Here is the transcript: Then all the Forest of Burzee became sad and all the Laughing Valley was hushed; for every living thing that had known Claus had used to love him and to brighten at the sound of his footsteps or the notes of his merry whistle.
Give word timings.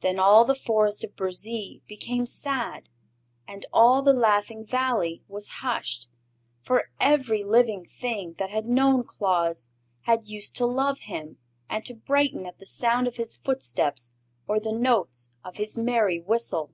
Then 0.00 0.18
all 0.18 0.46
the 0.46 0.54
Forest 0.54 1.04
of 1.04 1.14
Burzee 1.16 1.82
became 1.86 2.24
sad 2.24 2.88
and 3.46 3.66
all 3.74 4.00
the 4.00 4.14
Laughing 4.14 4.64
Valley 4.64 5.22
was 5.28 5.48
hushed; 5.60 6.08
for 6.62 6.88
every 6.98 7.44
living 7.44 7.84
thing 7.84 8.36
that 8.38 8.48
had 8.48 8.64
known 8.64 9.04
Claus 9.04 9.68
had 10.04 10.26
used 10.28 10.56
to 10.56 10.64
love 10.64 11.00
him 11.00 11.36
and 11.68 11.84
to 11.84 11.92
brighten 11.94 12.46
at 12.46 12.58
the 12.58 12.64
sound 12.64 13.06
of 13.06 13.16
his 13.16 13.36
footsteps 13.36 14.12
or 14.48 14.58
the 14.60 14.72
notes 14.72 15.34
of 15.44 15.56
his 15.56 15.76
merry 15.76 16.18
whistle. 16.18 16.72